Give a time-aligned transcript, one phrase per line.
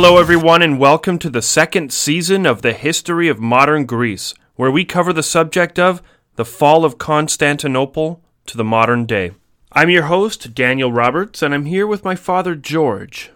[0.00, 4.70] Hello, everyone, and welcome to the second season of the History of Modern Greece, where
[4.70, 6.00] we cover the subject of
[6.36, 9.32] the fall of Constantinople to the modern day.
[9.72, 13.32] I'm your host, Daniel Roberts, and I'm here with my father, George.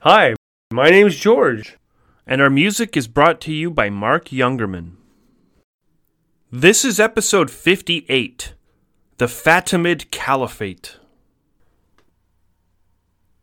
[0.00, 0.34] Hi,
[0.70, 1.78] my name's George.
[2.26, 4.96] And our music is brought to you by Mark Youngerman.
[6.52, 8.52] This is episode 58
[9.16, 10.98] The Fatimid Caliphate.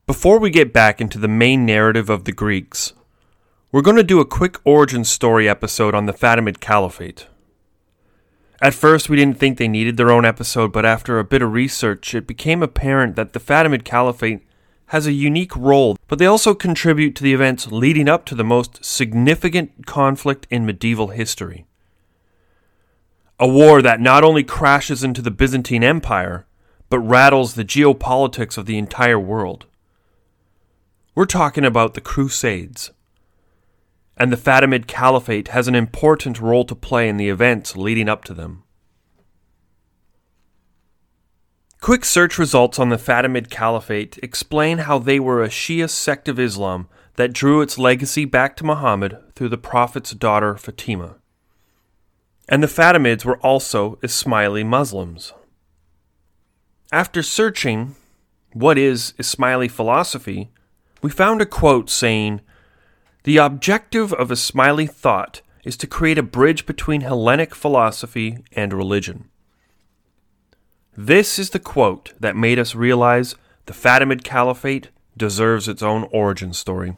[0.07, 2.93] Before we get back into the main narrative of the Greeks,
[3.71, 7.25] we're going to do a quick origin story episode on the Fatimid Caliphate.
[8.61, 11.53] At first, we didn't think they needed their own episode, but after a bit of
[11.53, 14.45] research, it became apparent that the Fatimid Caliphate
[14.89, 18.43] has a unique role, but they also contribute to the events leading up to the
[18.43, 21.65] most significant conflict in medieval history.
[23.39, 26.45] A war that not only crashes into the Byzantine Empire,
[26.91, 29.65] but rattles the geopolitics of the entire world.
[31.15, 32.91] We're talking about the Crusades.
[34.17, 38.25] And the Fatimid Caliphate has an important role to play in the events leading up
[38.25, 38.63] to them.
[41.79, 46.37] Quick search results on the Fatimid Caliphate explain how they were a Shia sect of
[46.37, 51.15] Islam that drew its legacy back to Muhammad through the Prophet's daughter Fatima.
[52.49, 55.31] And the Fatimids were also Ismaili Muslims.
[56.91, 57.95] After searching,
[58.51, 60.51] what is Ismaili philosophy?
[61.05, 62.41] We found a quote saying,
[63.25, 69.29] The objective of Ismaili thought is to create a bridge between Hellenic philosophy and religion.
[70.97, 73.35] This is the quote that made us realize
[73.67, 76.97] the Fatimid Caliphate deserves its own origin story.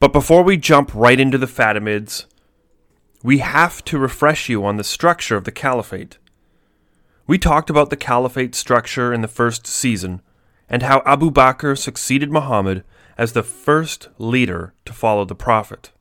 [0.00, 2.24] But before we jump right into the Fatimids,
[3.22, 6.18] we have to refresh you on the structure of the Caliphate.
[7.28, 10.22] We talked about the Caliphate structure in the first season,
[10.68, 12.84] and how Abu Bakr succeeded Muhammad
[13.16, 15.92] as the first leader to follow the Prophet.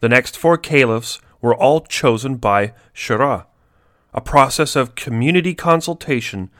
[0.00, 3.46] The next four caliphs were all chosen by Shura,
[4.12, 6.50] a process of community consultation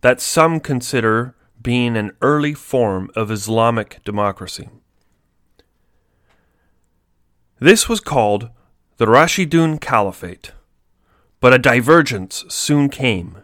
[0.00, 4.68] that some consider being an early form of Islamic democracy.
[7.58, 8.50] This was called
[8.98, 10.52] the Rashidun Caliphate,
[11.40, 13.38] but a divergence soon came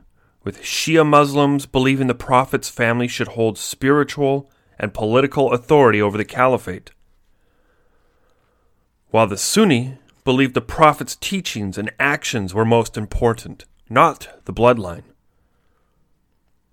[0.45, 6.25] with Shia Muslims believing the Prophet's family should hold spiritual and political authority over the
[6.25, 6.91] caliphate,
[9.11, 15.05] while the Sunni believed the Prophet's teachings and actions were most important, not the bloodline.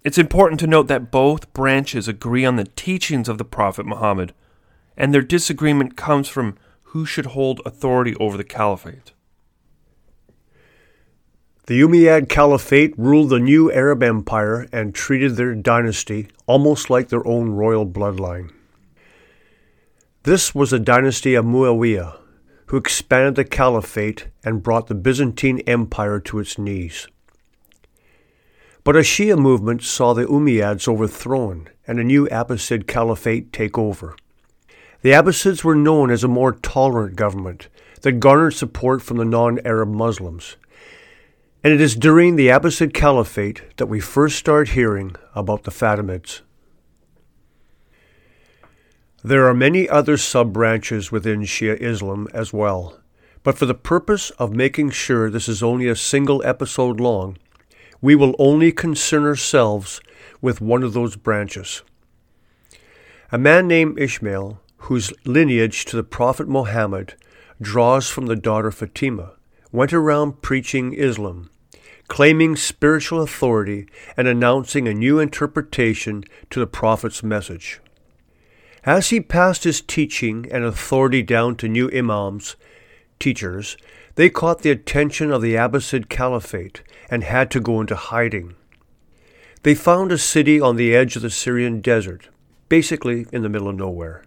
[0.03, 4.33] It's important to note that both branches agree on the teachings of the Prophet Muhammad,
[4.95, 9.11] and their disagreement comes from who should hold authority over the caliphate.
[11.69, 17.25] The Umayyad Caliphate ruled the new Arab Empire and treated their dynasty almost like their
[17.27, 18.49] own royal bloodline.
[20.23, 22.17] This was the dynasty of Muawiyah,
[22.65, 27.07] who expanded the Caliphate and brought the Byzantine Empire to its knees.
[28.83, 34.15] But a Shia movement saw the Umayyads overthrown and a new Abbasid Caliphate take over.
[35.03, 37.67] The Abbasids were known as a more tolerant government
[38.01, 40.55] that garnered support from the non Arab Muslims
[41.63, 46.41] and it is during the Abbasid Caliphate that we first start hearing about the Fatimids.
[49.23, 53.01] There are many other sub branches within Shia Islam as well,
[53.43, 57.37] but for the purpose of making sure this is only a single episode long,
[58.01, 59.99] we will only concern ourselves
[60.41, 61.81] with one of those branches.
[63.33, 67.15] A man named Ishmael, whose lineage to the Prophet Muhammad
[67.61, 69.33] draws from the daughter Fatima,
[69.71, 71.49] went around preaching Islam,
[72.07, 73.87] claiming spiritual authority
[74.17, 77.79] and announcing a new interpretation to the Prophet's message.
[78.83, 82.55] As he passed his teaching and authority down to new imams,
[83.19, 83.77] teachers,
[84.15, 88.55] they caught the attention of the Abbasid Caliphate and had to go into hiding.
[89.63, 92.29] They found a city on the edge of the Syrian desert,
[92.69, 94.23] basically in the middle of nowhere,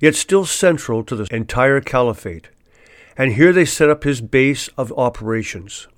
[0.00, 2.48] yet still central to the entire caliphate
[3.16, 5.88] and here they set up his base of operations.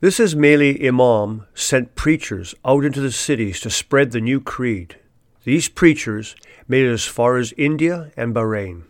[0.00, 4.96] This Ismaili Imam sent preachers out into the cities to spread the new creed.
[5.44, 6.36] These preachers
[6.68, 8.84] made it as far as India and Bahrain.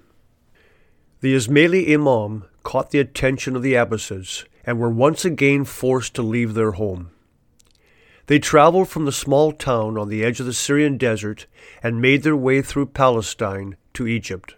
[1.21, 6.23] The Ismaili Imam caught the attention of the Abbasids and were once again forced to
[6.23, 7.11] leave their home.
[8.27, 11.47] They traveled from the small town on the edge of the Syrian desert
[11.83, 14.55] and made their way through Palestine to Egypt.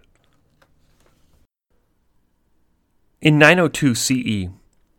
[3.23, 4.49] In 902 CE,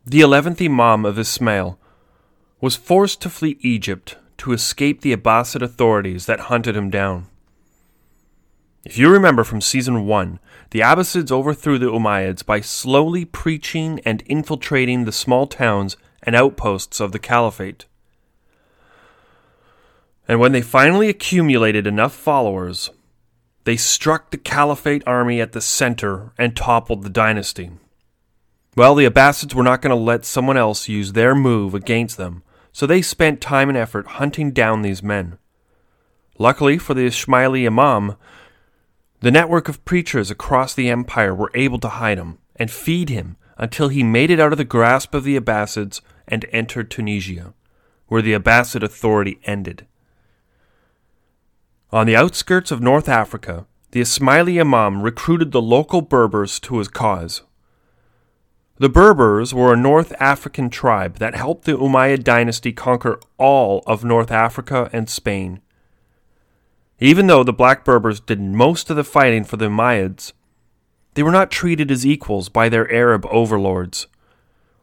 [0.06, 1.80] the 11th Imam of Ismail
[2.60, 7.26] was forced to flee Egypt to escape the Abbasid authorities that hunted him down.
[8.84, 10.40] If you remember from season 1,
[10.70, 17.00] the Abbasids overthrew the Umayyads by slowly preaching and infiltrating the small towns and outposts
[17.00, 17.88] of the caliphate.
[20.28, 22.92] And when they finally accumulated enough followers,
[23.64, 27.72] they struck the caliphate army at the center and toppled the dynasty.
[28.78, 32.44] Well, the Abbasids were not going to let someone else use their move against them,
[32.72, 35.38] so they spent time and effort hunting down these men.
[36.38, 38.16] Luckily for the Ismaili Imam,
[39.20, 43.36] the network of preachers across the empire were able to hide him and feed him
[43.58, 47.54] until he made it out of the grasp of the Abbasids and entered Tunisia,
[48.08, 49.86] where the Abbasid authority ended.
[51.92, 56.88] On the outskirts of North Africa, the Ismaili Imam recruited the local Berbers to his
[56.88, 57.42] cause.
[58.82, 64.04] The Berbers were a North African tribe that helped the Umayyad dynasty conquer all of
[64.04, 65.62] North Africa and Spain.
[67.00, 70.34] Even though the Black Berbers did most of the fighting for the Umayyads,
[71.14, 74.08] they were not treated as equals by their Arab overlords.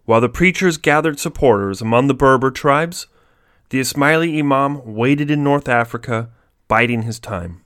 [0.04, 3.08] While the preachers gathered supporters among the Berber tribes,
[3.70, 6.30] the Ismaili Imam waited in North Africa,
[6.68, 7.64] biding his time.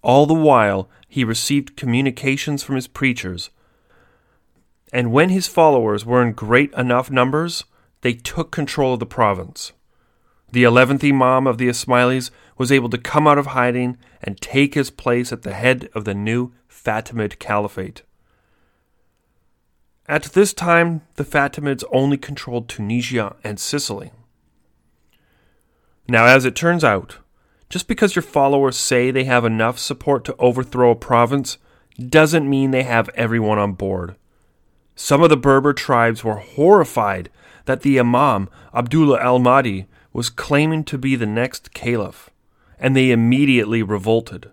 [0.00, 3.50] All the while, he received communications from his preachers.
[4.92, 7.64] And when his followers were in great enough numbers,
[8.02, 9.72] they took control of the province.
[10.52, 14.74] The eleventh Imam of the Ismailis was able to come out of hiding and take
[14.74, 18.02] his place at the head of the new Fatimid Caliphate.
[20.08, 24.12] At this time, the Fatimids only controlled Tunisia and Sicily.
[26.08, 27.18] Now, as it turns out,
[27.68, 31.58] just because your followers say they have enough support to overthrow a province
[32.08, 34.14] doesn't mean they have everyone on board.
[34.98, 37.28] Some of the Berber tribes were horrified
[37.66, 42.30] that the Imam, Abdullah al Mahdi, was claiming to be the next caliph,
[42.78, 44.50] and they immediately revolted.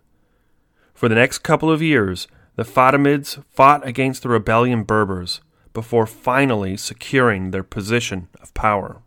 [0.94, 5.40] For the next couple of years, the Fatimids fought against the rebellion Berbers
[5.74, 9.02] before finally securing their position of power.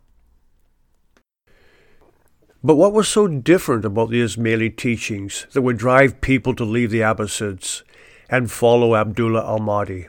[2.64, 6.90] But what was so different about the Ismaili teachings that would drive people to leave
[6.90, 7.82] the Abbasids
[8.30, 10.08] and follow Abdullah al Mahdi?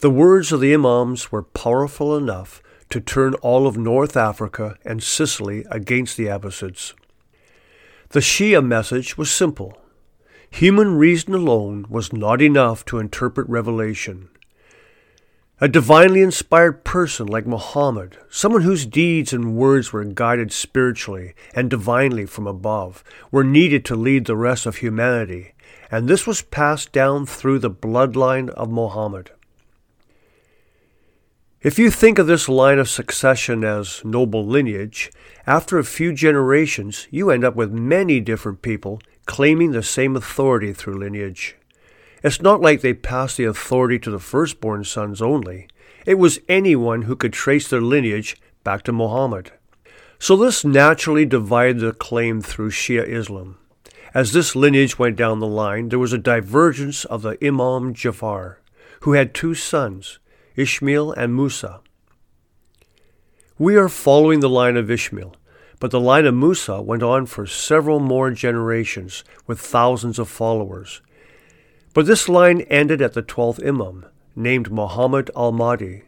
[0.00, 5.02] The words of the Imams were powerful enough to turn all of North Africa and
[5.02, 6.94] Sicily against the Abbasids.
[8.08, 9.76] The Shia message was simple.
[10.48, 14.30] Human reason alone was not enough to interpret revelation.
[15.60, 21.68] A divinely inspired person like Muhammad, someone whose deeds and words were guided spiritually and
[21.68, 25.52] divinely from above, were needed to lead the rest of humanity,
[25.90, 29.32] and this was passed down through the bloodline of Muhammad.
[31.62, 35.12] If you think of this line of succession as noble lineage,
[35.46, 40.72] after a few generations you end up with many different people claiming the same authority
[40.72, 41.56] through lineage.
[42.22, 45.68] It's not like they passed the authority to the firstborn sons only.
[46.06, 49.52] It was anyone who could trace their lineage back to Muhammad.
[50.18, 53.58] So this naturally divided the claim through Shia Islam.
[54.14, 58.60] As this lineage went down the line, there was a divergence of the Imam Jafar,
[59.00, 60.20] who had two sons,
[60.60, 61.80] Ishmael and Musa.
[63.58, 65.34] We are following the line of Ishmael,
[65.78, 71.00] but the line of Musa went on for several more generations with thousands of followers.
[71.94, 74.04] But this line ended at the twelfth Imam,
[74.36, 76.02] named Muhammad al Mahdi.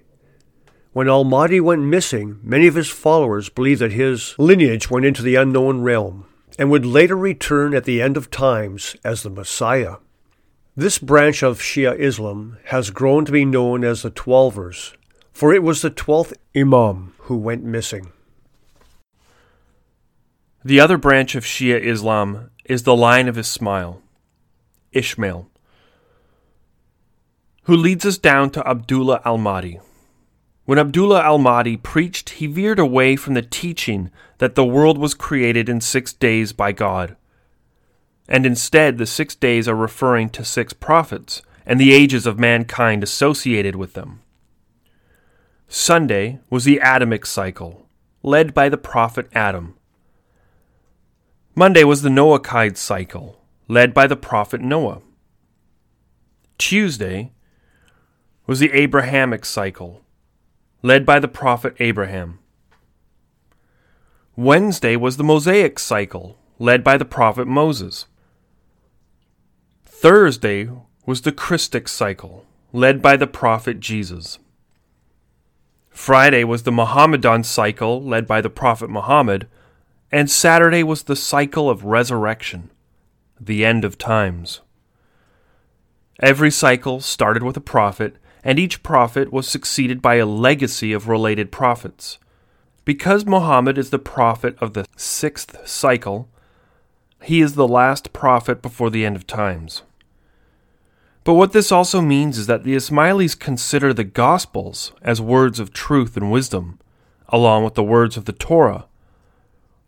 [0.92, 5.22] When al Mahdi went missing, many of his followers believed that his lineage went into
[5.22, 6.26] the unknown realm
[6.58, 9.96] and would later return at the end of times as the Messiah.
[10.74, 14.94] This branch of Shia Islam has grown to be known as the Twelvers,
[15.30, 18.10] for it was the twelfth Imam who went missing.
[20.64, 24.00] The other branch of Shia Islam is the line of Ismail,
[24.92, 25.50] Ishmael,
[27.64, 29.78] who leads us down to Abdullah al Mahdi.
[30.64, 35.12] When Abdullah al Mahdi preached, he veered away from the teaching that the world was
[35.12, 37.14] created in six days by God
[38.28, 43.02] and instead the six days are referring to six prophets and the ages of mankind
[43.02, 44.20] associated with them.
[45.68, 47.88] Sunday was the Adamic cycle,
[48.22, 49.74] led by the prophet Adam.
[51.54, 55.00] Monday was the Noahide cycle, led by the prophet Noah.
[56.58, 57.32] Tuesday
[58.46, 60.02] was the Abrahamic cycle,
[60.82, 62.38] led by the prophet Abraham.
[64.36, 68.06] Wednesday was the Mosaic cycle, led by the prophet Moses.
[70.02, 70.68] Thursday
[71.06, 74.40] was the Christic cycle, led by the prophet Jesus.
[75.90, 79.46] Friday was the Mohammedan cycle, led by the prophet Muhammad,
[80.10, 82.70] and Saturday was the cycle of resurrection,
[83.40, 84.60] the end of times.
[86.18, 91.06] Every cycle started with a prophet, and each prophet was succeeded by a legacy of
[91.06, 92.18] related prophets.
[92.84, 96.28] Because Muhammad is the prophet of the sixth cycle,
[97.22, 99.84] he is the last prophet before the end of times.
[101.24, 105.72] But what this also means is that the Ismailis consider the Gospels as words of
[105.72, 106.80] truth and wisdom,
[107.28, 108.86] along with the words of the Torah.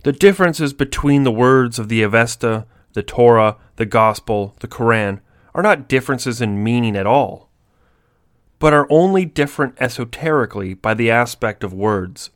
[0.05, 5.21] The differences between the words of the Avesta, the Torah, the Gospel, the Koran
[5.55, 7.51] are not differences in meaning at all,
[8.61, 12.31] but are only different esoterically by the aspect of words.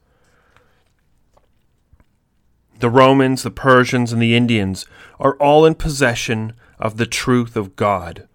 [2.81, 4.87] The Romans, the Persians, and the Indians
[5.21, 8.29] are all in possession of the truth of God.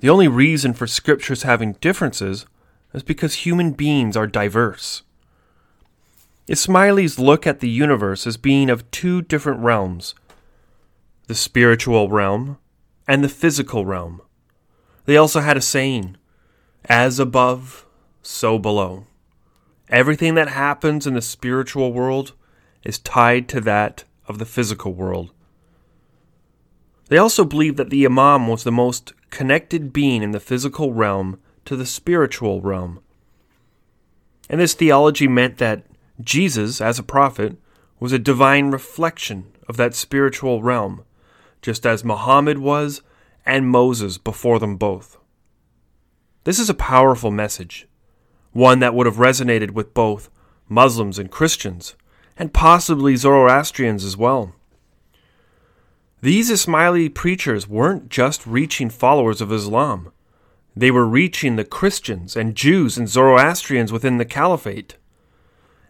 [0.00, 2.46] The only reason for scriptures having differences
[2.94, 5.02] is because human beings are diverse.
[6.48, 10.14] Ismailis look at the universe as being of two different realms
[11.28, 12.58] the spiritual realm
[13.06, 14.20] and the physical realm.
[15.04, 16.16] They also had a saying
[16.86, 17.86] as above,
[18.20, 19.06] so below.
[19.88, 22.32] Everything that happens in the spiritual world
[22.82, 25.30] is tied to that of the physical world.
[27.08, 31.38] They also believed that the Imam was the most connected being in the physical realm
[31.64, 33.00] to the spiritual realm.
[34.48, 35.84] And this theology meant that
[36.20, 37.56] Jesus, as a prophet,
[37.98, 41.04] was a divine reflection of that spiritual realm,
[41.62, 43.02] just as Muhammad was
[43.46, 45.18] and Moses before them both.
[46.44, 47.86] This is a powerful message,
[48.52, 50.30] one that would have resonated with both
[50.68, 51.94] Muslims and Christians,
[52.36, 54.54] and possibly Zoroastrians as well.
[56.22, 60.12] These Ismaili preachers weren't just reaching followers of Islam,
[60.76, 64.96] they were reaching the Christians and Jews and Zoroastrians within the caliphate.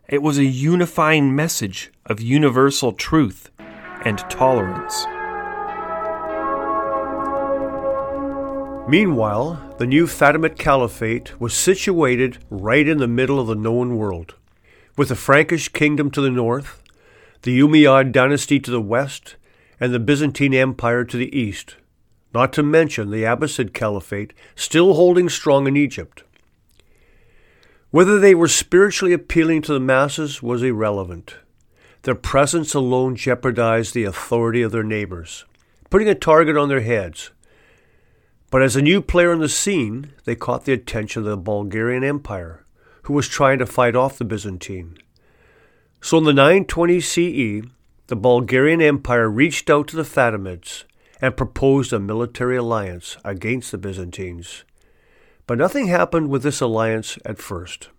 [0.08, 3.50] It was a unifying message of universal truth
[4.04, 5.04] and tolerance.
[8.88, 14.36] Meanwhile, the new Fatimid Caliphate was situated right in the middle of the known world,
[14.96, 16.82] with the Frankish kingdom to the north,
[17.42, 19.34] the Umayyad dynasty to the west,
[19.80, 21.76] and the Byzantine Empire to the east,
[22.34, 26.22] not to mention the Abbasid Caliphate still holding strong in Egypt.
[27.90, 31.36] Whether they were spiritually appealing to the masses was irrelevant.
[32.02, 35.44] Their presence alone jeopardized the authority of their neighbors,
[35.88, 37.30] putting a target on their heads.
[38.50, 42.04] But as a new player on the scene, they caught the attention of the Bulgarian
[42.04, 42.64] Empire,
[43.02, 44.98] who was trying to fight off the Byzantine.
[46.00, 47.66] So in the 920 CE,
[48.10, 50.82] the Bulgarian Empire reached out to the Fatimids
[51.20, 54.64] and proposed a military alliance against the Byzantines.
[55.46, 57.90] But nothing happened with this alliance at first.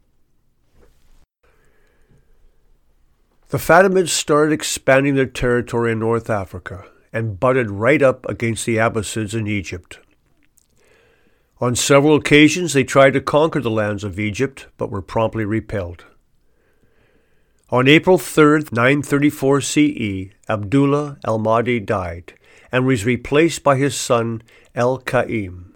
[3.52, 8.80] The Fatimids started expanding their territory in North Africa and butted right up against the
[8.80, 10.00] Abbasids in Egypt.
[11.62, 16.04] On several occasions, they tried to conquer the lands of Egypt, but were promptly repelled.
[17.74, 22.34] On April 3, 934 CE, Abdullah al Mahdi died
[22.70, 24.44] and was replaced by his son
[24.76, 25.74] Al Qa'im,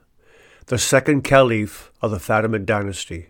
[0.66, 3.28] the second caliph of the Fatimid dynasty.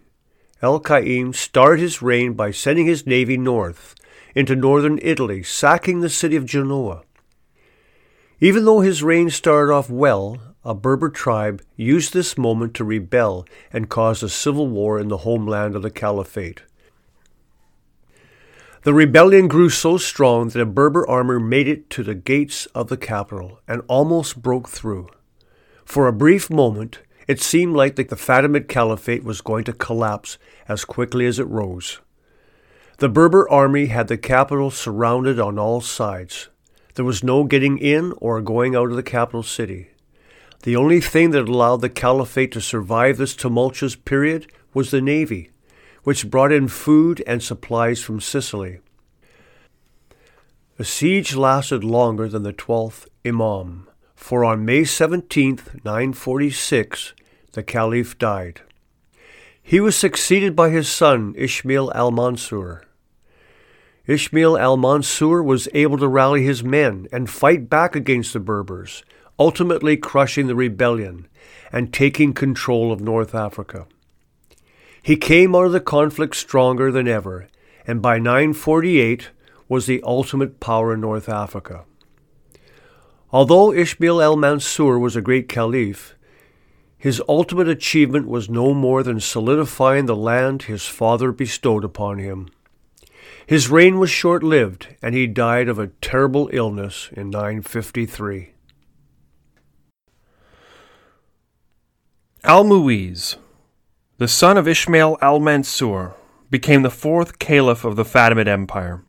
[0.64, 3.94] Al Qa'im started his reign by sending his navy north
[4.34, 7.04] into northern Italy, sacking the city of Genoa.
[8.40, 13.46] Even though his reign started off well, a Berber tribe used this moment to rebel
[13.72, 16.64] and cause a civil war in the homeland of the caliphate.
[18.86, 22.88] The rebellion grew so strong that a Berber army made it to the gates of
[22.88, 25.10] the capital and almost broke through.
[25.84, 30.38] For a brief moment, it seemed like the Fatimid Caliphate was going to collapse
[30.68, 32.00] as quickly as it rose.
[33.00, 36.50] The Berber army had the capital surrounded on all sides.
[36.94, 39.94] There was no getting in or going out of the capital city.
[40.62, 45.50] The only thing that allowed the Caliphate to survive this tumultuous period was the navy
[46.06, 48.80] which brought in food and supplies from Sicily.
[50.78, 57.14] The siege lasted longer than the twelfth Imam, for on May 17, 946,
[57.54, 58.62] the Caliph died.
[59.64, 62.84] He was succeeded by his son Ismail al Mansur.
[64.06, 69.04] Ismail al Mansur was able to rally his men and fight back against the Berbers,
[69.40, 71.28] ultimately crushing the rebellion
[71.72, 73.88] and taking control of North Africa.
[75.06, 77.48] He came out of the conflict stronger than ever,
[77.86, 79.30] and by 948
[79.70, 81.86] was the ultimate power in North Africa.
[83.32, 86.16] Although Ishmael el Mansur was a great caliph,
[86.98, 92.50] his ultimate achievement was no more than solidifying the land his father bestowed upon him.
[93.46, 98.54] His reign was short lived, and he died of a terrible illness in 953.
[102.44, 103.36] Al Muiz
[104.18, 106.16] the son of Ishmael al Mansur,
[106.50, 109.04] became the fourth caliph of the Fatimid Empire.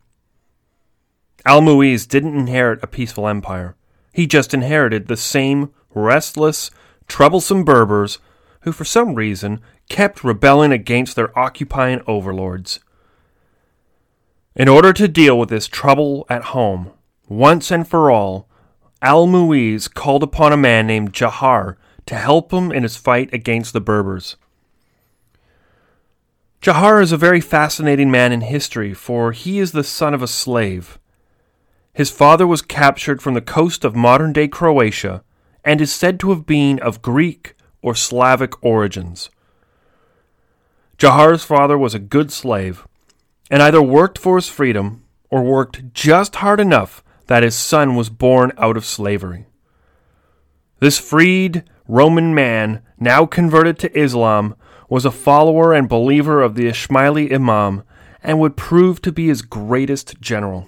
[1.45, 3.77] Al Mu'iz didn't inherit a peaceful empire.
[4.11, 6.71] He just inherited the same restless,
[7.07, 8.19] troublesome Berbers
[8.61, 12.81] who, for some reason, kept rebelling against their occupying overlords.
[14.57, 16.91] In order to deal with this trouble at home,
[17.29, 18.49] once and for all,
[19.01, 23.71] Al Mu'iz called upon a man named Jahar to help him in his fight against
[23.71, 24.35] the Berbers.
[26.61, 30.27] Jahar is a very fascinating man in history, for he is the son of a
[30.27, 30.99] slave.
[31.93, 35.23] His father was captured from the coast of modern day Croatia
[35.63, 39.29] and is said to have been of Greek or Slavic origins.
[40.97, 42.87] Jahar's father was a good slave
[43.49, 48.09] and either worked for his freedom or worked just hard enough that his son was
[48.09, 49.45] born out of slavery.
[50.79, 54.55] This freed Roman man, now converted to Islam,
[54.89, 57.83] was a follower and believer of the Ismaili Imam
[58.23, 60.67] and would prove to be his greatest general.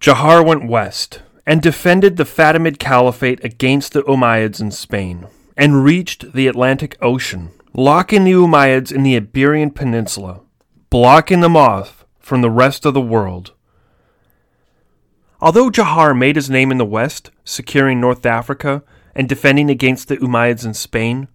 [0.00, 6.32] Jahar went west and defended the Fatimid Caliphate against the Umayyads in Spain and reached
[6.32, 10.40] the Atlantic Ocean, locking the Umayyads in the Iberian Peninsula,
[10.90, 13.52] blocking them off from the rest of the world.
[15.40, 18.82] Although Jahar made his name in the West, securing North Africa
[19.14, 21.28] and defending against the Umayyads in Spain,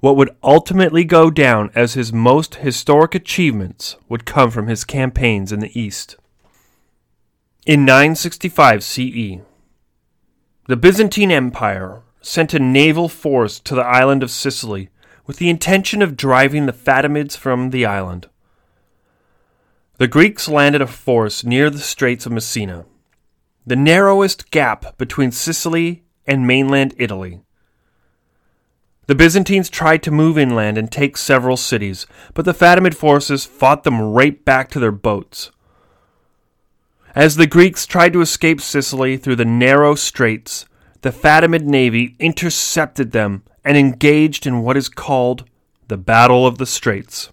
[0.00, 5.52] what would ultimately go down as his most historic achievements would come from his campaigns
[5.52, 6.16] in the East.
[7.66, 9.38] In 965 CE,
[10.68, 14.90] the Byzantine Empire sent a naval force to the island of Sicily
[15.26, 18.28] with the intention of driving the Fatimids from the island.
[19.98, 22.84] The Greeks landed a force near the Straits of Messina,
[23.66, 27.40] the narrowest gap between Sicily and mainland Italy.
[29.06, 33.84] The Byzantines tried to move inland and take several cities, but the Fatimid forces fought
[33.84, 35.52] them right back to their boats.
[37.14, 40.66] As the Greeks tried to escape Sicily through the narrow straits,
[41.02, 45.48] the Fatimid navy intercepted them and engaged in what is called
[45.86, 47.30] the Battle of the Straits.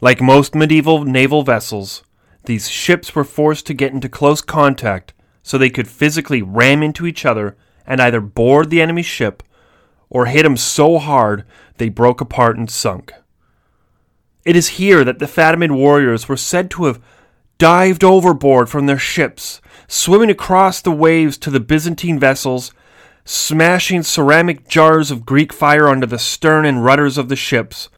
[0.00, 2.02] Like most medieval naval vessels,
[2.44, 7.06] these ships were forced to get into close contact so they could physically ram into
[7.06, 7.56] each other
[7.86, 9.42] and either board the enemy ship
[10.10, 11.44] or hit them so hard
[11.78, 13.12] they broke apart and sunk.
[14.44, 17.00] It is here that the Fatimid warriors were said to have
[17.58, 22.72] dived overboard from their ships, swimming across the waves to the Byzantine vessels,
[23.24, 27.88] smashing ceramic jars of Greek fire under the stern and rudders of the ships,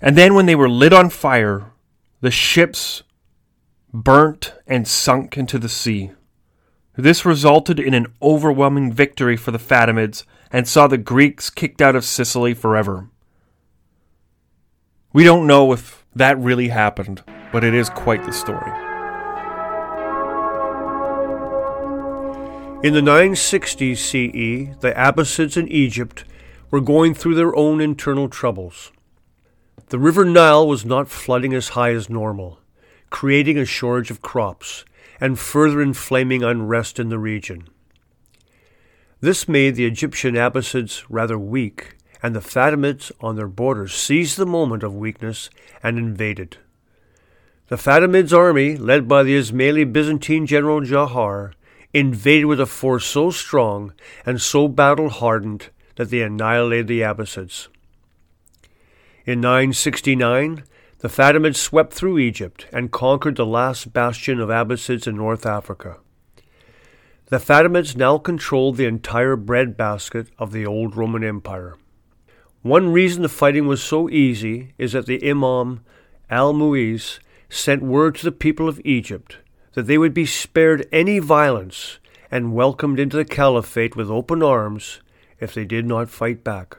[0.00, 1.72] and then, when they were lit on fire,
[2.20, 3.02] the ships
[3.92, 6.10] burnt and sunk into the sea.
[6.96, 10.24] This resulted in an overwhelming victory for the Fatimids
[10.56, 13.10] and saw the Greeks kicked out of Sicily forever.
[15.12, 18.72] We don't know if that really happened, but it is quite the story.
[22.82, 26.24] In the 960s CE, the Abbasids in Egypt
[26.70, 28.92] were going through their own internal troubles.
[29.90, 32.60] The River Nile was not flooding as high as normal,
[33.10, 34.86] creating a shortage of crops
[35.20, 37.68] and further inflaming unrest in the region.
[39.20, 44.44] This made the Egyptian Abbasids rather weak, and the Fatimids on their borders seized the
[44.44, 45.48] moment of weakness
[45.82, 46.58] and invaded.
[47.68, 51.54] The Fatimids' army, led by the Ismaili Byzantine general Jahar,
[51.94, 53.94] invaded with a force so strong
[54.26, 57.68] and so battle hardened that they annihilated the Abbasids.
[59.24, 60.64] In 969,
[60.98, 65.96] the Fatimids swept through Egypt and conquered the last bastion of Abbasids in North Africa.
[67.28, 71.74] The Fatimids now controlled the entire breadbasket of the old Roman Empire.
[72.62, 75.80] One reason the fighting was so easy is that the Imam
[76.30, 79.38] Al Mu'iz sent word to the people of Egypt
[79.72, 81.98] that they would be spared any violence
[82.30, 85.00] and welcomed into the caliphate with open arms
[85.40, 86.76] if they did not fight back.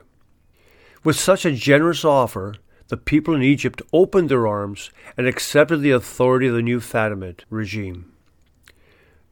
[1.03, 2.55] With such a generous offer,
[2.87, 7.41] the people in Egypt opened their arms and accepted the authority of the new Fatimid
[7.49, 8.13] regime.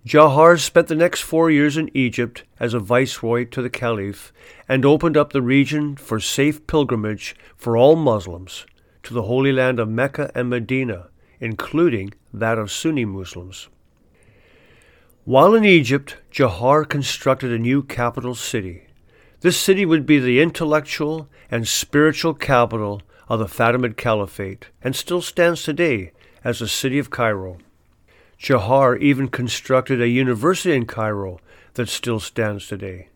[0.06, 4.32] Jahar spent the next four years in Egypt as a viceroy to the caliph
[4.70, 8.68] and opened up the region for safe pilgrimage for all Muslims
[9.02, 11.08] to the Holy Land of Mecca and Medina,
[11.40, 13.68] including that of Sunni Muslims.
[15.24, 18.84] While in Egypt, Jahar constructed a new capital city.
[19.40, 25.24] This city would be the intellectual and spiritual capital of the Fatimid Caliphate and still
[25.24, 26.12] stands today
[26.44, 27.58] as the city of Cairo.
[28.40, 31.40] Jahar even constructed a university in Cairo
[31.74, 33.10] that still stands today.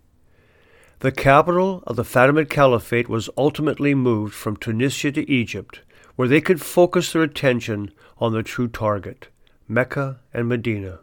[1.00, 5.82] The capital of the Fatimid Caliphate was ultimately moved from Tunisia to Egypt,
[6.16, 9.30] where they could focus their attention on the true target,
[9.68, 11.00] Mecca and Medina.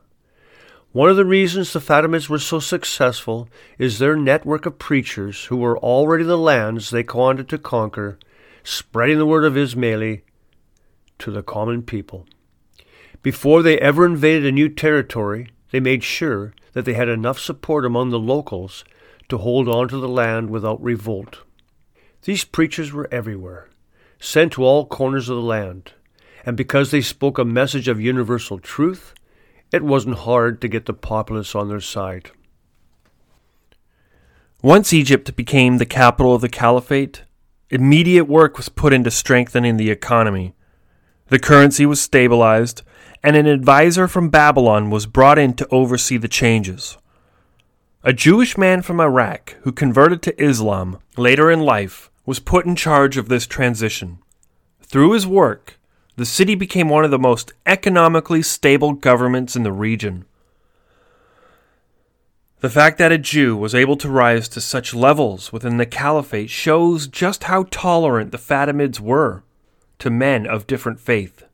[0.93, 3.49] One of the reasons the Fatimids were so successful
[3.79, 8.19] is their network of preachers who were already in the lands they wanted to conquer,
[8.65, 10.23] spreading the word of Ismaili
[11.19, 12.27] to the common people.
[13.27, 17.85] Before they ever invaded a new territory, they made sure that they had enough support
[17.85, 18.85] among the locals
[19.29, 21.41] to hold on to the land without revolt.
[22.23, 23.69] These preachers were everywhere,
[24.21, 25.91] sent to all corners of the land,
[26.45, 29.13] and because they spoke a message of universal truth,
[29.73, 32.31] it wasn't hard to get the populace on their side.
[34.63, 37.25] Once Egypt became the capital of the caliphate,
[37.71, 40.55] immediate work was put into strengthening the economy.
[41.27, 42.83] The currency was stabilized,
[43.23, 46.97] and an advisor from Babylon was brought in to oversee the changes.
[48.05, 52.77] A Jewish man from Iraq who converted to Islam later in life was put in
[52.77, 54.19] charge of this transition.
[54.81, 55.79] Through his work,
[56.17, 60.25] the city became one of the most economically stable governments in the region.
[62.61, 66.49] The fact that a Jew was able to rise to such levels within the caliphate
[66.49, 69.43] shows just how tolerant the Fatimids were
[69.99, 71.45] to men of different faith.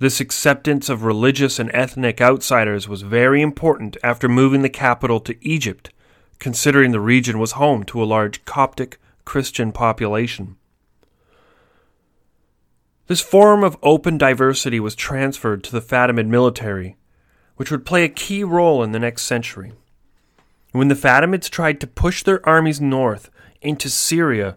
[0.00, 5.36] This acceptance of religious and ethnic outsiders was very important after moving the capital to
[5.46, 5.90] Egypt,
[6.38, 10.56] considering the region was home to a large Coptic Christian population.
[13.08, 16.96] This form of open diversity was transferred to the Fatimid military,
[17.56, 19.74] which would play a key role in the next century.
[20.72, 23.28] When the Fatimids tried to push their armies north
[23.60, 24.56] into Syria,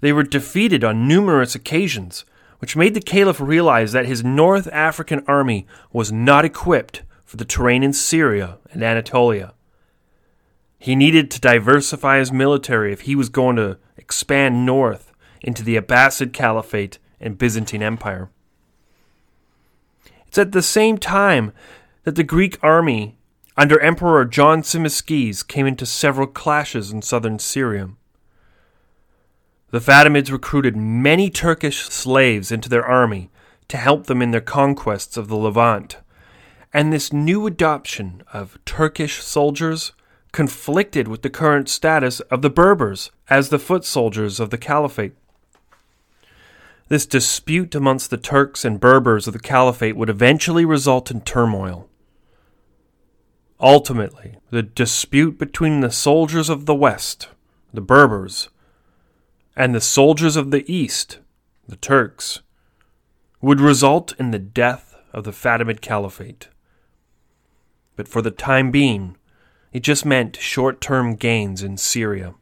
[0.00, 2.24] they were defeated on numerous occasions
[2.60, 7.44] which made the Caliph realize that his North African army was not equipped for the
[7.44, 9.54] terrain in Syria and Anatolia.
[10.78, 15.76] He needed to diversify his military if he was going to expand north into the
[15.76, 18.30] Abbasid Caliphate and Byzantine Empire.
[20.26, 21.52] It's at the same time
[22.04, 23.16] that the Greek army
[23.56, 27.90] under Emperor John Tzimiskes came into several clashes in southern Syria.
[29.70, 33.30] The Fatimids recruited many Turkish slaves into their army
[33.68, 35.98] to help them in their conquests of the Levant,
[36.72, 39.92] and this new adoption of Turkish soldiers
[40.32, 45.14] conflicted with the current status of the Berbers as the foot soldiers of the Caliphate.
[46.88, 51.88] This dispute amongst the Turks and Berbers of the Caliphate would eventually result in turmoil.
[53.60, 57.28] Ultimately, the dispute between the soldiers of the West,
[57.72, 58.48] the Berbers,
[59.60, 61.18] and the soldiers of the East,
[61.68, 62.40] the Turks,
[63.42, 66.48] would result in the death of the Fatimid Caliphate.
[67.94, 69.18] But for the time being,
[69.70, 72.32] it just meant short term gains in Syria.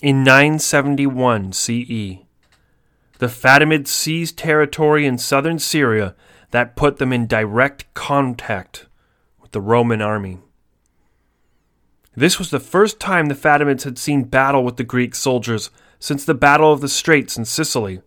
[0.00, 2.22] In 971 CE,
[3.18, 6.14] the Fatimids seized territory in southern Syria
[6.52, 8.86] that put them in direct contact
[9.40, 10.38] with the Roman army.
[12.16, 16.24] This was the first time the Fatimids had seen battle with the Greek soldiers since
[16.24, 18.00] the Battle of the Straits in Sicily.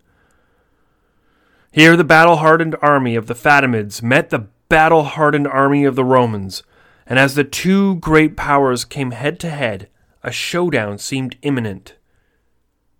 [1.70, 6.04] Here, the battle hardened army of the Fatimids met the battle hardened army of the
[6.04, 6.62] Romans,
[7.06, 9.88] and as the two great powers came head to head,
[10.22, 11.94] a showdown seemed imminent.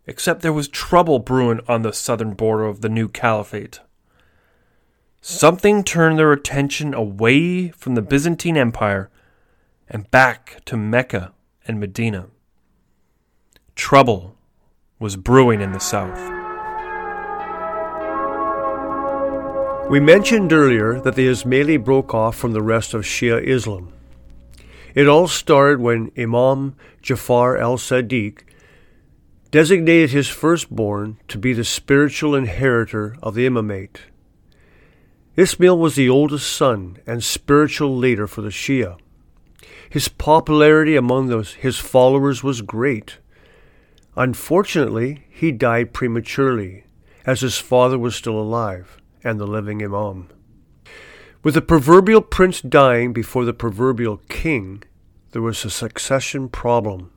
[0.07, 3.81] Except there was trouble brewing on the southern border of the new caliphate.
[5.21, 9.09] Something turned their attention away from the Byzantine Empire
[9.89, 11.33] and back to Mecca
[11.67, 12.29] and Medina.
[13.75, 14.37] Trouble
[14.99, 16.19] was brewing in the south.
[19.91, 23.93] We mentioned earlier that the Ismaili broke off from the rest of Shia Islam.
[24.95, 28.43] It all started when Imam Jafar al Sadiq
[29.51, 33.99] designated his firstborn to be the spiritual inheritor of the imamate.
[35.37, 38.99] Ismail was the oldest son and spiritual leader for the Shia.
[39.93, 43.19] His popularity among those, his followers was great.
[44.17, 46.85] Unfortunately, he died prematurely,
[47.27, 50.31] as his father was still alive and the living Imam.
[51.43, 54.83] With the proverbial prince dying before the proverbial king,
[55.33, 57.13] there was a succession problem.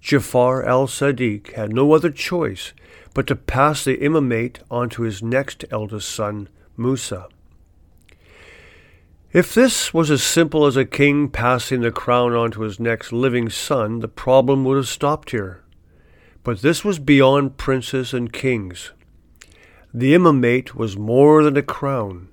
[0.00, 2.72] Jafar al Sadiq had no other choice
[3.14, 7.26] but to pass the imamate on to his next eldest son, Musa.
[9.32, 13.12] If this was as simple as a king passing the crown on to his next
[13.12, 15.62] living son, the problem would have stopped here.
[16.42, 18.90] But this was beyond princes and kings.
[19.94, 22.32] The imamate was more than a crown.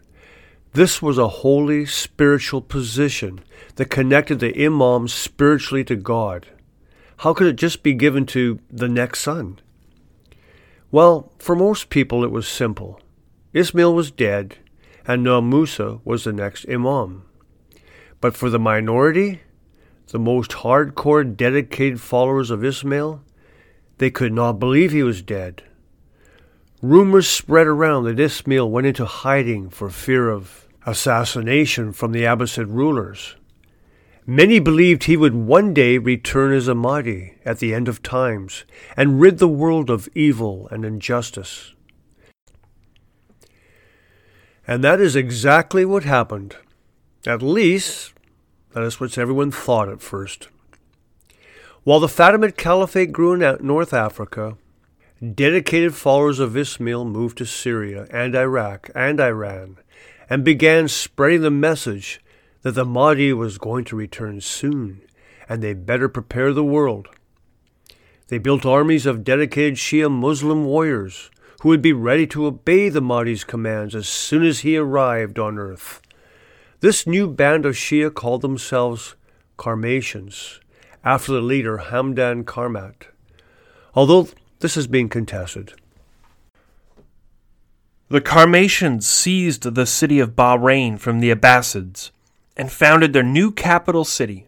[0.73, 3.41] This was a holy spiritual position
[3.75, 6.47] that connected the imam spiritually to God.
[7.17, 9.59] How could it just be given to the next son?
[10.91, 12.99] Well, for most people it was simple.
[13.53, 14.57] Ismail was dead,
[15.07, 17.23] and now Musa was the next imam.
[18.19, 19.41] But for the minority,
[20.09, 23.23] the most hardcore, dedicated followers of Ismail,
[23.97, 25.63] they could not believe he was dead.
[26.81, 32.67] Rumors spread around that Ismail went into hiding for fear of assassination from the Abbasid
[32.69, 33.35] rulers.
[34.25, 38.65] Many believed he would one day return as a Mahdi at the end of times
[38.95, 41.73] and rid the world of evil and injustice.
[44.67, 46.57] And that is exactly what happened.
[47.25, 48.13] At least,
[48.73, 50.49] that is what everyone thought at first.
[51.83, 54.57] While the Fatimid Caliphate grew in North Africa,
[55.33, 59.77] dedicated followers of Ismail moved to Syria and Iraq and Iran
[60.29, 62.19] and began spreading the message
[62.61, 65.01] that the Mahdi was going to return soon
[65.47, 67.07] and they better prepare the world.
[68.27, 73.01] They built armies of dedicated Shia Muslim warriors who would be ready to obey the
[73.01, 76.01] Mahdi's commands as soon as he arrived on earth.
[76.79, 79.15] This new band of Shia called themselves
[79.57, 80.59] Karmatians,
[81.03, 83.07] after the leader Hamdan Karmat,
[83.95, 84.27] although
[84.59, 85.73] this is being contested.
[88.09, 92.11] The Karmatians seized the city of Bahrain from the Abbasids
[92.55, 94.47] and founded their new capital city.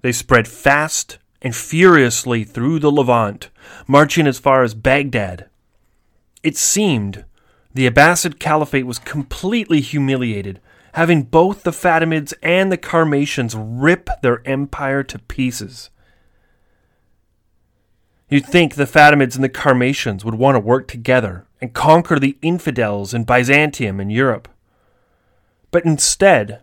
[0.00, 3.50] They spread fast and furiously through the Levant,
[3.86, 5.48] marching as far as Baghdad.
[6.42, 7.24] It seemed
[7.74, 10.60] the Abbasid Caliphate was completely humiliated,
[10.94, 15.90] having both the Fatimids and the Karmatians rip their empire to pieces.
[18.28, 22.36] You'd think the Fatimids and the Karmatians would want to work together and conquer the
[22.42, 24.48] infidels in Byzantium and Europe.
[25.70, 26.60] But instead,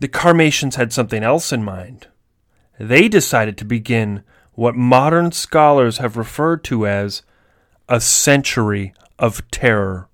[0.00, 2.08] the Karmatians had something else in mind.
[2.78, 7.22] They decided to begin what modern scholars have referred to as
[7.88, 10.08] a century of terror.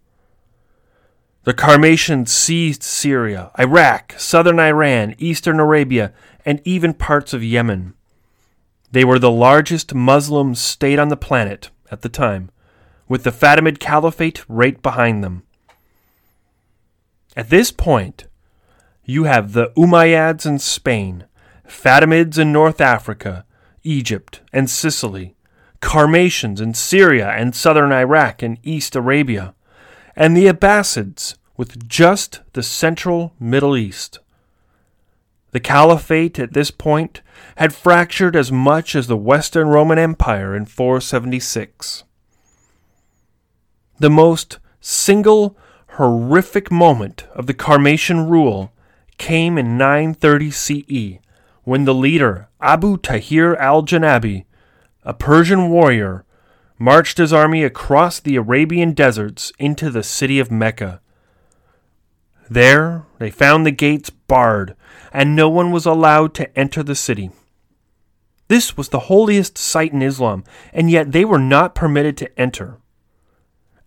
[1.45, 6.13] The Karmatians seized Syria, Iraq, southern Iran, eastern Arabia,
[6.45, 7.95] and even parts of Yemen.
[8.93, 12.51] They were the largest Muslim state on the planet at the time,
[13.09, 15.43] with the Fatimid Caliphate right behind them.
[17.35, 18.27] At this point,
[19.05, 21.25] you have the Umayyads in Spain,
[21.67, 23.47] Fatimids in North Africa,
[23.83, 25.35] Egypt, and Sicily,
[25.81, 29.55] Karmatians in Syria and southern Iraq and East Arabia,
[30.17, 34.19] and the Abbasids with just the central Middle East.
[35.53, 37.23] The Caliphate at this point
[37.57, 42.05] had fractured as much as the Western Roman Empire in 476.
[43.99, 45.57] The most single
[45.97, 48.73] horrific moment of the Karmatian rule
[49.17, 51.19] came in 930 CE
[51.65, 54.45] when the leader Abu Tahir al Janabi,
[55.09, 56.27] a Persian warrior,
[56.79, 61.01] marched his army across the Arabian deserts into the city of Mecca.
[62.51, 64.77] There they found the gates barred,
[65.11, 67.31] and no one was allowed to enter the city.
[68.49, 70.45] This was the holiest site in Islam,
[70.75, 72.77] and yet they were not permitted to enter.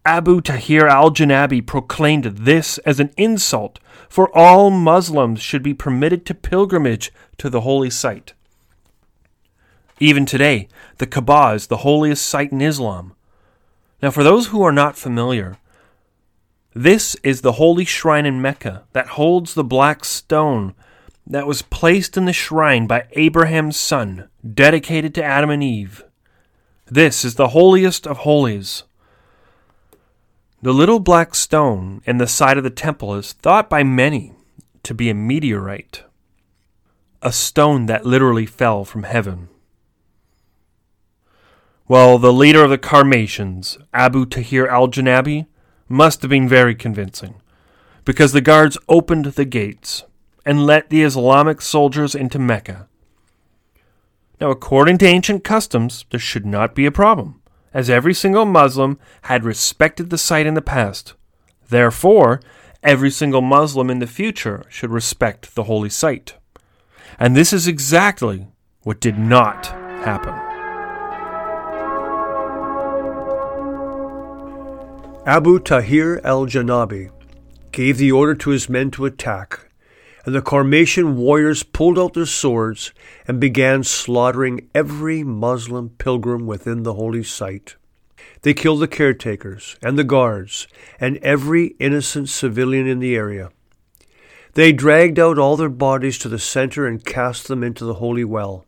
[0.03, 3.79] Abu Tahir al Janabi proclaimed this as an insult,
[4.09, 8.33] for all Muslims should be permitted to pilgrimage to the holy site.
[10.01, 13.13] Even today, the Kaaba is the holiest site in Islam.
[14.01, 15.59] Now, for those who are not familiar,
[16.73, 20.73] this is the holy shrine in Mecca that holds the black stone
[21.27, 26.03] that was placed in the shrine by Abraham's son, dedicated to Adam and Eve.
[26.87, 28.81] This is the holiest of holies.
[30.63, 34.33] The little black stone in the side of the temple is thought by many
[34.81, 36.05] to be a meteorite,
[37.21, 39.47] a stone that literally fell from heaven.
[41.91, 45.47] Well, the leader of the Karmatians, Abu Tahir al Janabi,
[45.89, 47.41] must have been very convincing,
[48.05, 50.05] because the guards opened the gates
[50.45, 52.87] and let the Islamic soldiers into Mecca.
[54.39, 57.41] Now, according to ancient customs, there should not be a problem
[57.73, 61.15] as every single Muslim had respected the site in the past.
[61.67, 62.39] Therefore,
[62.81, 66.35] every single Muslim in the future should respect the holy site.
[67.19, 68.47] And this is exactly
[68.83, 69.65] what did not
[70.05, 70.50] happen.
[75.25, 77.11] Abu Tahir al Janabi
[77.71, 79.69] gave the order to his men to attack,
[80.25, 82.91] and the Qarmatian warriors pulled out their swords
[83.27, 87.75] and began slaughtering every Muslim pilgrim within the holy site.
[88.41, 90.67] They killed the caretakers and the guards
[90.99, 93.51] and every innocent civilian in the area.
[94.53, 98.23] They dragged out all their bodies to the center and cast them into the holy
[98.23, 98.65] well,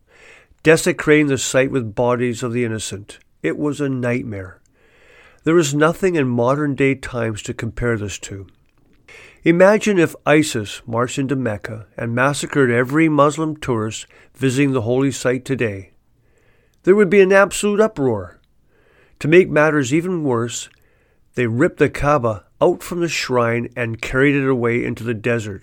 [0.62, 3.18] desecrating the site with bodies of the innocent.
[3.42, 4.60] It was a nightmare.
[5.44, 8.46] There is nothing in modern day times to compare this to.
[9.42, 15.44] Imagine if ISIS marched into Mecca and massacred every Muslim tourist visiting the holy site
[15.44, 15.90] today.
[16.84, 18.40] There would be an absolute uproar.
[19.18, 20.70] To make matters even worse,
[21.34, 25.62] they ripped the Kaaba out from the shrine and carried it away into the desert.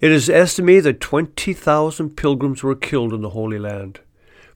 [0.00, 3.98] It is estimated that 20,000 pilgrims were killed in the Holy Land.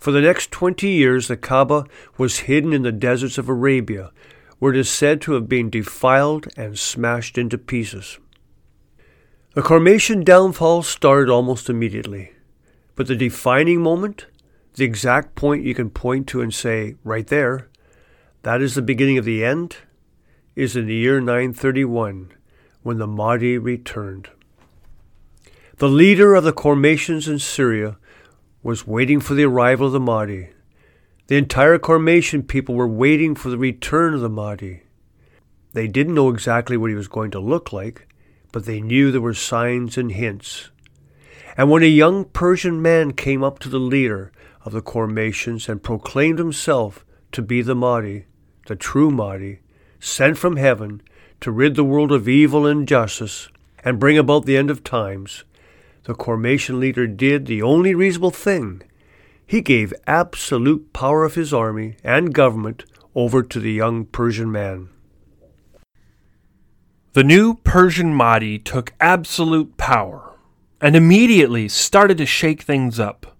[0.02, 1.84] For the next 20 years, the Kaaba
[2.18, 4.10] was hidden in the deserts of Arabia,
[4.58, 8.18] where it is said to have been defiled and smashed into pieces.
[9.54, 12.32] The Qarmatian downfall started almost immediately,
[12.96, 14.26] but the defining moment,
[14.74, 17.68] the exact point you can point to and say, right there,
[18.42, 19.76] that is the beginning of the end,
[20.56, 22.32] is in the year 931,
[22.82, 24.30] when the Mahdi returned.
[25.76, 27.98] The leader of the Qarmatians in Syria
[28.62, 30.50] was waiting for the arrival of the Mahdi.
[31.26, 34.82] The entire Qarmatian people were waiting for the return of the Mahdi.
[35.72, 38.06] They didn't know exactly what he was going to look like,
[38.52, 40.70] but they knew there were signs and hints.
[41.56, 44.30] And when a young Persian man came up to the leader
[44.64, 48.26] of the Qarmatians and proclaimed himself to be the Mahdi,
[48.66, 49.60] the true Mahdi,
[49.98, 51.02] sent from heaven
[51.40, 53.48] to rid the world of evil and injustice
[53.84, 55.44] and bring about the end of times,
[56.04, 58.82] the Qarmatian leader did the only reasonable thing
[59.46, 62.84] he gave absolute power of his army and government
[63.14, 64.88] over to the young Persian man.
[67.12, 70.32] The new Persian Mahdi took absolute power
[70.80, 73.36] and immediately started to shake things up.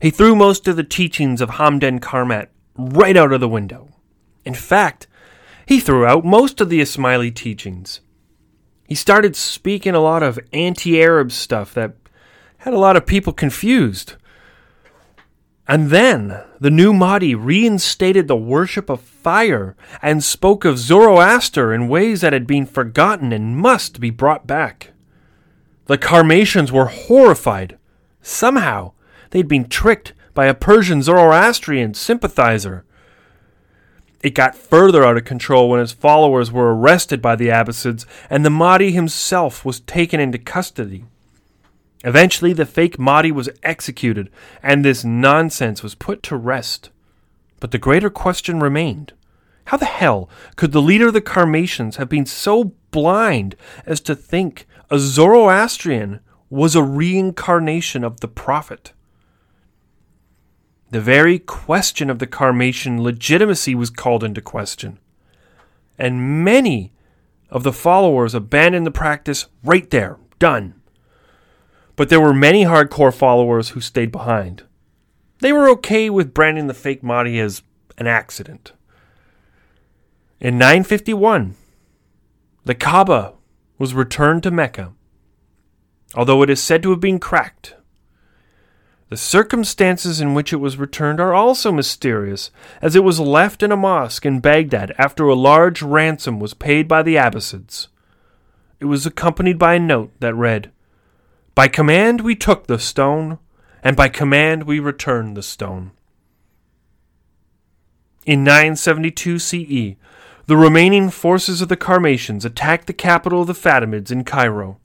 [0.00, 3.90] He threw most of the teachings of Hamdan Qarmat right out of the window.
[4.44, 5.06] In fact,
[5.66, 8.00] he threw out most of the Ismaili teachings.
[8.86, 11.94] He started speaking a lot of anti Arab stuff that
[12.58, 14.14] had a lot of people confused.
[15.68, 21.88] And then the new Mahdi reinstated the worship of fire and spoke of Zoroaster in
[21.88, 24.92] ways that had been forgotten and must be brought back.
[25.86, 27.78] The Qarmatians were horrified.
[28.22, 28.92] Somehow
[29.30, 32.84] they'd been tricked by a Persian Zoroastrian sympathizer.
[34.26, 38.44] It got further out of control when his followers were arrested by the Abbasids and
[38.44, 41.04] the Mahdi himself was taken into custody.
[42.02, 44.28] Eventually, the fake Mahdi was executed,
[44.64, 46.90] and this nonsense was put to rest.
[47.60, 49.12] But the greater question remained.
[49.66, 53.54] How the hell could the leader of the Qarmatians have been so blind
[53.86, 56.18] as to think a Zoroastrian
[56.50, 58.92] was a reincarnation of the Prophet?
[60.90, 64.98] The very question of the Qarmatian legitimacy was called into question.
[65.98, 66.92] And many
[67.50, 70.74] of the followers abandoned the practice right there, done.
[71.96, 74.64] But there were many hardcore followers who stayed behind.
[75.40, 77.62] They were okay with branding the fake Mahdi as
[77.98, 78.72] an accident.
[80.38, 81.54] In 951,
[82.64, 83.34] the Kaaba
[83.78, 84.92] was returned to Mecca,
[86.14, 87.74] although it is said to have been cracked.
[89.08, 92.50] The circumstances in which it was returned are also mysterious,
[92.82, 96.88] as it was left in a mosque in Baghdad after a large ransom was paid
[96.88, 97.86] by the Abbasids.
[98.80, 100.72] It was accompanied by a note that read,
[101.54, 103.38] by command we took the stone,
[103.82, 105.92] and by command we returned the stone.
[108.26, 109.96] In 972 CE,
[110.46, 114.78] the remaining forces of the Qarmatians attacked the capital of the Fatimids in Cairo.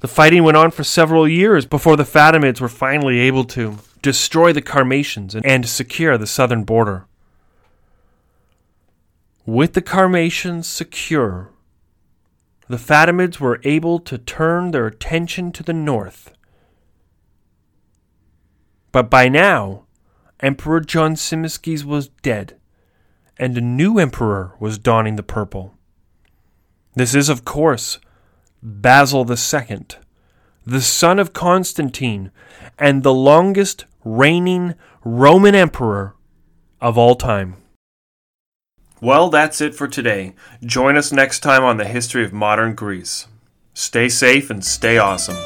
[0.00, 4.52] The fighting went on for several years before the Fatimids were finally able to destroy
[4.52, 7.06] the Qarmatians and secure the southern border.
[9.44, 11.50] With the Qarmatians secure,
[12.68, 16.32] the Fatimids were able to turn their attention to the north.
[18.92, 19.84] But by now,
[20.40, 22.56] Emperor John Tzimiskes was dead,
[23.36, 25.74] and a new emperor was donning the purple.
[26.94, 27.98] This is, of course,
[28.62, 29.86] Basil II,
[30.66, 32.30] the son of Constantine,
[32.78, 36.14] and the longest reigning Roman emperor
[36.80, 37.56] of all time.
[39.00, 40.34] Well, that's it for today.
[40.62, 43.28] Join us next time on the history of modern Greece.
[43.72, 45.38] Stay safe and stay awesome.